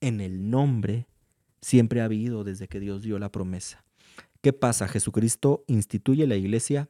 [0.00, 1.06] en el nombre,
[1.62, 3.84] siempre ha habido desde que Dios dio la promesa.
[4.42, 4.88] ¿Qué pasa?
[4.88, 6.88] Jesucristo instituye la iglesia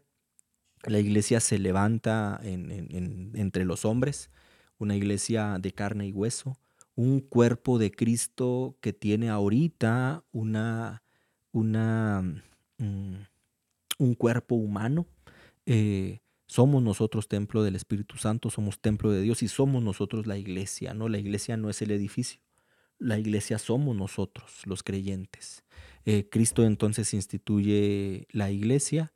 [0.85, 4.31] la iglesia se levanta entre los hombres,
[4.79, 6.57] una iglesia de carne y hueso,
[6.95, 11.03] un cuerpo de Cristo que tiene ahorita una,
[11.53, 13.15] mm,
[13.99, 15.07] un cuerpo humano.
[15.67, 20.37] Eh, somos nosotros templo del Espíritu Santo, somos templo de Dios y somos nosotros la
[20.37, 21.09] iglesia, ¿no?
[21.09, 22.41] La iglesia no es el edificio,
[22.99, 25.63] la iglesia somos nosotros, los creyentes.
[26.07, 29.13] Eh, Cristo entonces instituye la iglesia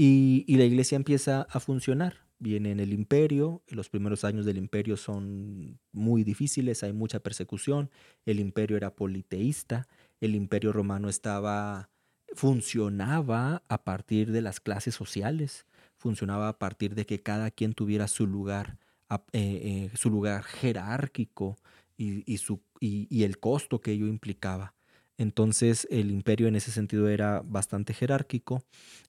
[0.00, 2.24] y, la iglesia empieza a funcionar.
[2.38, 7.90] Viene en el imperio, los primeros años del imperio son muy difíciles, hay mucha persecución,
[8.24, 9.88] el imperio era politeísta,
[10.20, 11.90] el imperio romano estaba,
[12.32, 18.06] funcionaba a partir de las clases sociales, funcionaba a partir de que cada quien tuviera
[18.06, 18.78] su lugar,
[19.10, 21.56] eh, eh, su lugar jerárquico
[21.96, 24.76] y, su, y el costo que ello implicaba.
[25.16, 28.62] Entonces el imperio en ese sentido era bastante jerárquico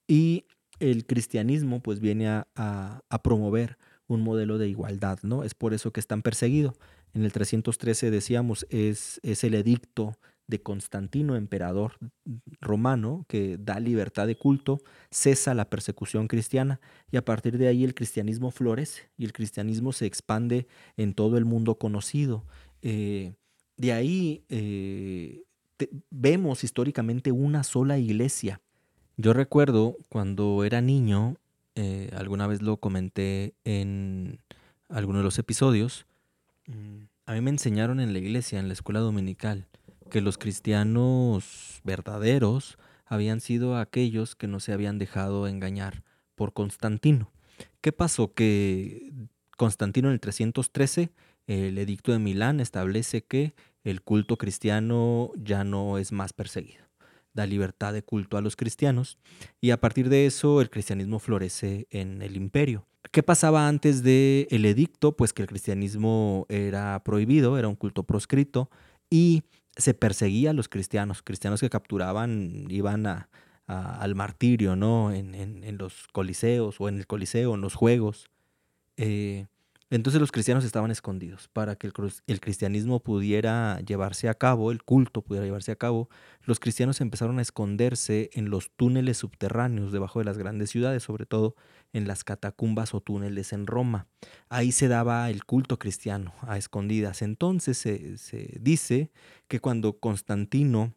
[0.08, 0.46] y
[0.80, 5.44] el cristianismo pues viene a, promover un modelo de igualdad, ¿no?
[5.44, 6.76] Es por eso que están perseguidos.
[7.14, 11.94] En el 313 decíamos, es, el edicto de Constantino, emperador
[12.60, 16.80] romano, que da libertad de culto, cesa la persecución cristiana
[17.12, 20.66] y a partir de ahí el cristianismo florece y el cristianismo se expande
[20.98, 22.46] en todo el mundo conocido.
[22.82, 23.34] Eh,
[23.78, 25.44] de ahí eh,
[26.10, 28.60] vemos históricamente una sola iglesia
[29.20, 31.36] yo recuerdo cuando era niño,
[31.76, 34.40] eh, alguna vez lo comenté en
[34.88, 36.06] alguno de los episodios,
[36.68, 39.68] mm, a mí me enseñaron en la iglesia, en la escuela dominical,
[40.10, 46.02] que los cristianos verdaderos habían sido aquellos que no se habían dejado engañar
[46.36, 47.30] por Constantino.
[47.82, 48.34] ¿Qué pasó?
[48.34, 49.12] Que
[49.58, 51.12] Constantino en el 313,
[51.48, 53.54] el edicto de Milán establece que
[53.84, 56.89] el culto cristiano ya no es más perseguido
[57.34, 59.18] da libertad de culto a los cristianos
[59.62, 62.86] y a partir de eso el cristianismo florece en el imperio.
[63.12, 65.16] ¿Qué pasaba antes del el edicto?
[65.16, 68.70] Pues que el cristianismo era prohibido, era un culto proscrito
[69.10, 69.44] y
[69.76, 73.30] se perseguía a los cristianos, cristianos que capturaban iban a,
[73.68, 75.14] al martirio, ¿no?
[75.14, 78.30] En, en, los coliseos o en el coliseo, en los juegos.
[78.98, 79.46] Eh,
[79.92, 85.24] entonces los cristianos estaban escondidos para que el, cristianismo pudiera llevarse a cabo, el culto
[85.24, 86.10] pudiera llevarse a cabo.
[86.44, 91.26] Los cristianos empezaron a esconderse en los túneles subterráneos debajo de las grandes ciudades, sobre
[91.26, 91.56] todo
[91.92, 94.06] en las catacumbas o túneles en Roma.
[94.48, 97.24] Ahí se daba el culto cristiano a escondidas.
[97.24, 99.12] Entonces se, se dice
[99.48, 100.94] que cuando Constantino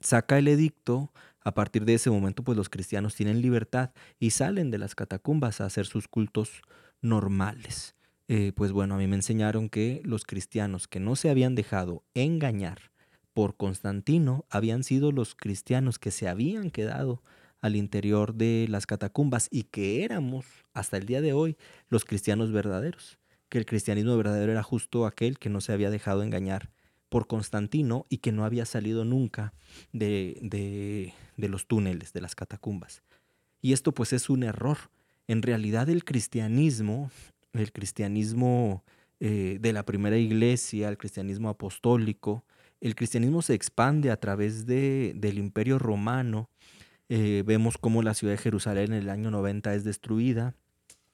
[0.00, 4.70] saca el edicto, a partir de ese momento pues los cristianos tienen libertad y salen
[4.70, 6.62] de las catacumbas a hacer sus cultos
[7.00, 7.94] normales.
[8.28, 12.04] Eh, pues bueno, a mí me enseñaron que los cristianos que no se habían dejado
[12.14, 12.90] engañar
[13.32, 17.22] por Constantino habían sido los cristianos que se habían quedado
[17.60, 21.56] al interior de las catacumbas y que éramos hasta el día de hoy
[21.88, 26.22] los cristianos verdaderos, que el cristianismo verdadero era justo aquel que no se había dejado
[26.22, 26.70] engañar
[27.08, 29.54] por Constantino y que no había salido nunca
[29.92, 33.02] de, de, de los túneles, de las catacumbas.
[33.60, 34.78] Y esto pues es un error,
[35.28, 37.10] en realidad el cristianismo,
[37.52, 38.82] el cristianismo
[39.20, 42.44] eh, de la primera iglesia, el cristianismo apostólico.
[42.80, 46.48] El cristianismo se expande a través de, del imperio romano.
[47.08, 50.54] Eh, vemos cómo la ciudad de Jerusalén en el año 90 es destruida.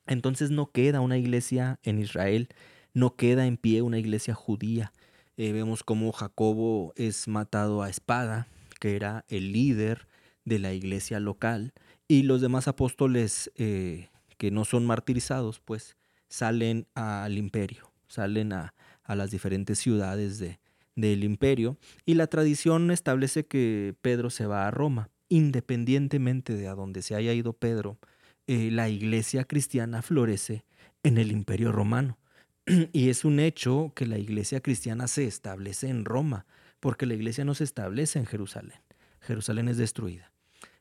[0.06, 2.48] Entonces no queda una iglesia en Israel,
[2.92, 4.92] no queda en pie una iglesia judía.
[5.36, 8.46] Eh, vemos cómo Jacobo es matado a espada,
[8.78, 10.06] que era el líder
[10.44, 11.72] de la iglesia local,
[12.08, 15.96] y los demás apóstoles eh, que no son martirizados, pues
[16.28, 18.74] salen al imperio, salen a,
[19.06, 20.60] las diferentes ciudades de,
[20.96, 26.74] del imperio, y la tradición establece que Pedro se va a Roma, independientemente de a
[26.74, 27.98] donde se haya ido Pedro,
[28.46, 30.64] eh, la iglesia cristiana florece
[31.02, 32.18] en el imperio romano.
[32.92, 36.46] Y es un hecho que la iglesia cristiana se establece en Roma,
[36.80, 38.80] porque la iglesia no se establece en Jerusalén.
[39.20, 40.33] Jerusalén es destruida.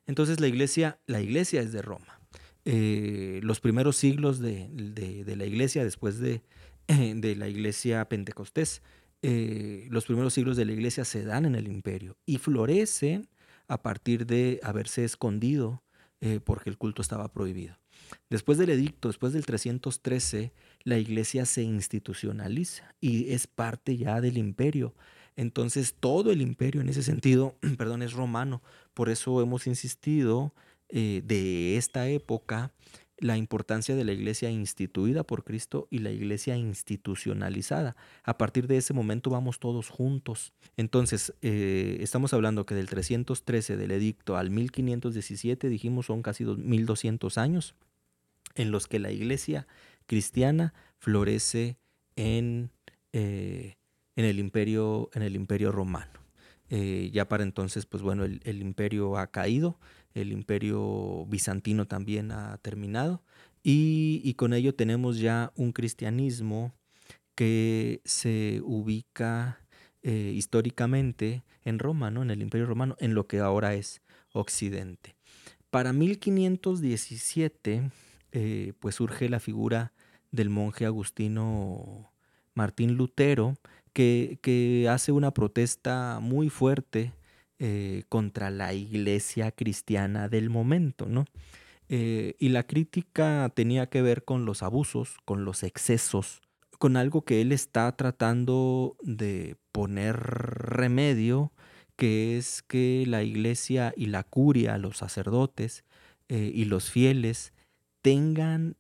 [0.08, 2.20] Entonces la iglesia, la iglesia es de Roma.
[2.66, 4.70] Eh, los primeros siglos de,
[5.36, 6.42] la iglesia, después de,
[6.88, 8.82] la iglesia pentecostés,
[9.22, 13.30] eh, los primeros siglos de la iglesia se dan en el imperio y florecen
[13.68, 15.84] a partir de haberse escondido
[16.20, 17.78] eh, porque el culto estaba prohibido.
[18.30, 24.38] Después del edicto, después del 313, la iglesia se institucionaliza y es parte ya del
[24.38, 24.94] imperio.
[25.36, 28.62] Entonces todo el imperio en ese sentido, perdón, es romano.
[28.94, 30.54] Por eso hemos insistido
[30.90, 32.72] eh, de esta época
[33.18, 37.96] la importancia de la iglesia instituida por Cristo y la iglesia institucionalizada.
[38.24, 40.52] A partir de ese momento vamos todos juntos.
[40.78, 47.38] Entonces, eh, estamos hablando que del 313 del edicto al 1517, dijimos, son casi 1200
[47.38, 47.76] años
[48.56, 49.68] en los que la iglesia
[50.06, 51.78] cristiana florece
[52.16, 52.72] en,
[53.14, 53.76] eh,
[54.16, 56.12] en, el, imperio, en el imperio romano.
[56.70, 59.80] Eh, ya para entonces, pues bueno, el, imperio ha caído,
[60.14, 63.22] el imperio bizantino también ha terminado
[63.62, 66.74] y, con ello tenemos ya un cristianismo
[67.36, 69.60] que se ubica
[70.02, 72.24] eh, históricamente en Roma, ¿no?
[72.24, 75.16] en el imperio romano, en lo que ahora es Occidente.
[75.70, 77.92] Para 1517,
[78.32, 79.94] eh, pues surge la figura
[80.32, 82.12] del monje agustino
[82.56, 83.58] Martín Lutero,
[83.94, 87.14] que, hace una protesta muy fuerte
[87.60, 91.26] eh, contra la iglesia cristiana del momento, ¿no?
[91.90, 96.42] Eh, y la crítica tenía que ver con los abusos, con los excesos,
[96.80, 101.52] con algo que él está tratando de poner remedio,
[101.96, 105.86] que es que la iglesia y la curia, los sacerdotes
[106.30, 107.54] y los fieles,
[108.02, 108.76] tengan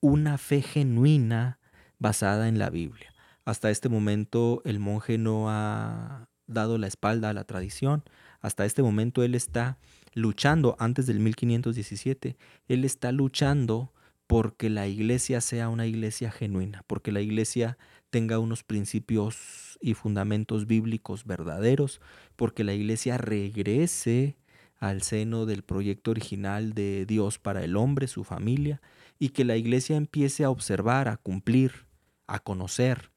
[0.00, 1.58] una fe genuina
[1.98, 3.13] basada en la Biblia.
[3.44, 8.02] Hasta este momento el monje no ha dado la espalda a la tradición.
[8.40, 9.78] Hasta este momento él está
[10.14, 12.36] luchando, antes del 1517,
[12.68, 13.92] él está luchando
[14.26, 17.76] porque la iglesia sea una iglesia genuina, porque la iglesia
[18.10, 22.00] tenga unos principios y fundamentos bíblicos verdaderos,
[22.36, 24.36] porque la iglesia regrese
[24.78, 28.80] al seno del proyecto original de Dios para el hombre, su familia,
[29.18, 31.86] y que la iglesia empiece a observar, a cumplir,
[32.26, 33.10] a conocer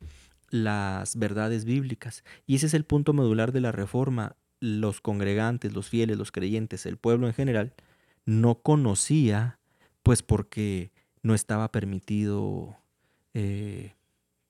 [0.50, 2.24] las verdades bíblicas.
[2.46, 4.36] Y ese es el punto medular de la reforma.
[4.60, 7.74] Los congregantes, los fieles, los creyentes, el pueblo en general,
[8.26, 9.60] no conocía,
[10.04, 12.78] pues porque no estaba permitido,
[13.34, 13.94] eh,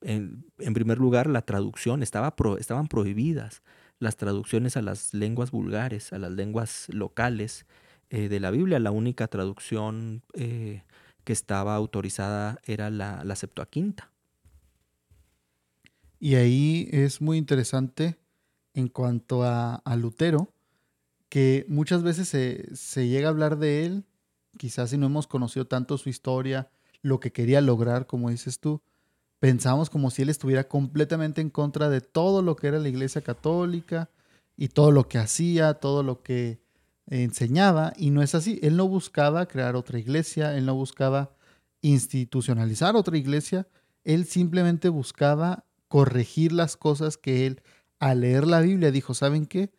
[0.00, 3.62] en, primer lugar, la traducción, estaba estaban prohibidas
[3.98, 7.66] las traducciones a las lenguas vulgares, a las lenguas locales
[8.10, 8.78] eh, de la Biblia.
[8.78, 10.82] La única traducción eh,
[11.24, 14.10] que estaba autorizada era la, la Septuaginta.
[16.20, 18.18] Y ahí es muy interesante
[18.74, 20.52] en cuanto a, Lutero,
[21.28, 24.04] que muchas veces se, se, llega a hablar de él,
[24.56, 26.70] quizás si no hemos conocido tanto su historia,
[27.02, 28.82] lo que quería lograr, como dices tú,
[29.38, 33.22] pensamos como si él estuviera completamente en contra de todo lo que era la Iglesia
[33.22, 34.10] Católica
[34.56, 36.60] y todo lo que hacía, todo lo que
[37.06, 38.58] enseñaba, y no es así.
[38.62, 41.30] Él no buscaba crear otra iglesia, él no buscaba
[41.80, 43.66] institucionalizar otra iglesia,
[44.04, 47.62] él simplemente buscaba corregir las cosas que él
[47.98, 49.70] al leer la Biblia dijo, ¿saben qué?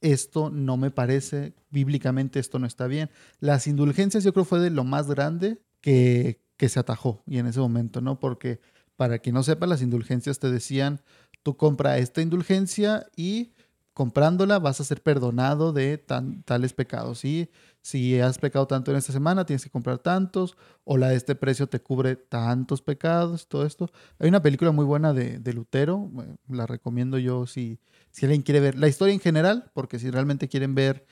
[0.00, 3.10] Esto no me parece, bíblicamente esto no está bien.
[3.40, 7.46] Las indulgencias yo creo fue de lo más grande que, que se atajó y en
[7.46, 8.18] ese momento, ¿no?
[8.18, 8.60] Porque
[8.96, 11.02] para quien no sepa, las indulgencias te decían,
[11.42, 13.52] tú compra esta indulgencia y
[13.96, 15.96] comprándola vas a ser perdonado de
[16.44, 17.20] tales pecados.
[17.20, 17.48] ¿sí?
[17.80, 21.34] Si has pecado tanto en esta semana, tienes que comprar tantos, o la de este
[21.34, 23.90] precio te cubre tantos pecados, todo esto.
[24.18, 26.10] Hay una película muy buena de, Lutero,
[26.46, 27.80] la recomiendo yo si,
[28.10, 31.06] si alguien quiere ver la historia en general, porque si realmente quieren ver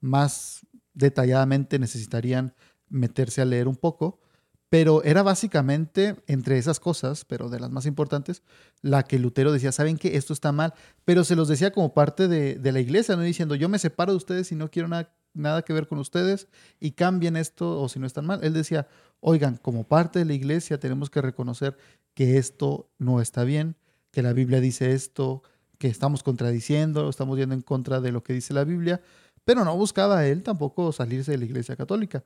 [0.00, 2.54] más detalladamente necesitarían
[2.88, 4.22] meterse a leer un poco
[4.70, 8.42] Pero era básicamente, entre esas cosas, pero de las más importantes,
[8.82, 12.28] la que Lutero decía, ¿saben que Esto está mal, pero se los decía como parte
[12.28, 15.12] de, de la iglesia, no diciendo, yo me separo de ustedes y no quiero nada,
[15.34, 16.48] nada que ver con ustedes
[16.78, 18.44] y cambien esto o si no están mal.
[18.44, 18.86] Él decía,
[19.18, 21.76] oigan, como parte de la iglesia tenemos que reconocer
[22.14, 23.76] que esto no está bien,
[24.12, 25.42] que la Biblia dice esto,
[25.78, 29.00] que estamos contradiciendo, estamos yendo en contra de lo que dice la Biblia,
[29.44, 32.22] pero no buscaba él tampoco salirse de la iglesia católica.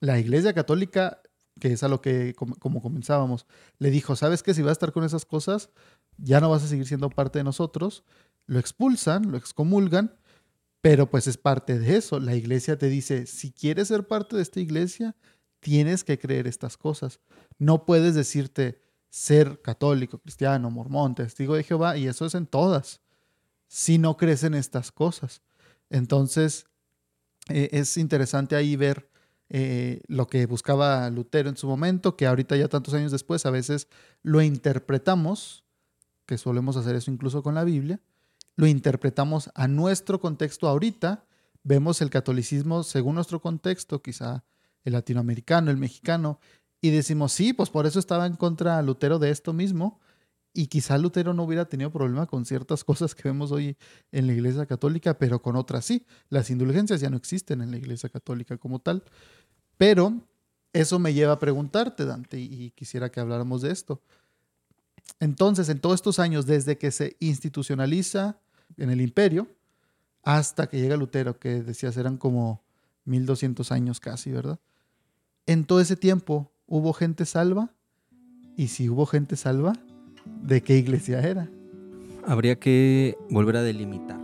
[0.00, 1.20] La iglesia católica
[1.60, 3.46] que es a lo que, como, comenzábamos,
[3.78, 4.54] le dijo, ¿sabes qué?
[4.54, 5.70] Si vas a estar con esas cosas,
[6.18, 8.04] ya no vas a seguir siendo parte de nosotros.
[8.46, 10.16] Lo expulsan, lo excomulgan,
[10.80, 12.20] pero pues es parte de eso.
[12.20, 15.16] La iglesia te dice, si quieres ser parte de esta iglesia,
[15.60, 17.20] tienes que creer estas cosas.
[17.58, 23.00] No puedes decirte ser católico, cristiano, mormón, testigo de Jehová, y eso es en todas,
[23.68, 25.40] si no crees en estas cosas.
[25.88, 26.66] Entonces,
[27.48, 29.08] eh, es interesante ahí ver
[29.56, 33.52] eh, lo que buscaba Lutero en su momento, que ahorita ya tantos años después a
[33.52, 33.86] veces
[34.24, 35.62] lo interpretamos,
[36.26, 38.00] que solemos hacer eso incluso con la Biblia,
[38.56, 41.24] lo interpretamos a nuestro contexto ahorita,
[41.62, 44.42] vemos el catolicismo según nuestro contexto, quizá
[44.82, 46.40] el latinoamericano, el mexicano,
[46.80, 50.00] y decimos, sí, pues por eso estaba en contra Lutero de esto mismo,
[50.56, 53.76] y quizá Lutero no hubiera tenido problema con ciertas cosas que vemos hoy
[54.12, 56.06] en la Iglesia Católica, pero con otras sí.
[56.28, 59.02] Las indulgencias ya no existen en la Iglesia Católica como tal.
[59.76, 60.20] Pero
[60.72, 64.00] eso me lleva a preguntarte, Dante, y quisiera que habláramos de esto.
[65.20, 68.38] Entonces, en todos estos años, desde que se institucionaliza
[68.76, 69.48] en el imperio
[70.22, 72.62] hasta que llega Lutero, que decías eran como
[73.04, 74.58] 1200 años casi, ¿verdad?
[75.46, 77.70] En todo ese tiempo, ¿hubo gente salva?
[78.56, 79.74] Y si hubo gente salva,
[80.42, 81.50] de qué iglesia era.
[82.26, 84.23] Habría que volver a delimitar.